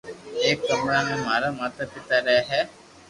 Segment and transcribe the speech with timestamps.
[0.43, 2.61] ايڪ ڪمرا مي مارا ماتا پيتا رھي ھي